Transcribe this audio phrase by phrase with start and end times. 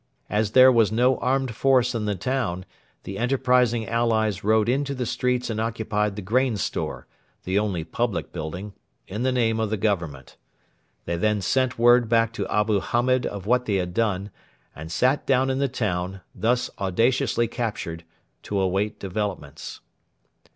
[0.31, 2.65] As there was no armed force in the town,
[3.03, 7.05] the enterprising allies rode into the streets and occupied the grain store
[7.43, 8.73] the only public building
[9.07, 10.37] in the name of the Government.
[11.05, 14.31] They then sent word back to Abu Hamed of what they had done,
[14.75, 18.03] and sat down in the town, thus audaciously captured,
[18.41, 19.81] to await developments.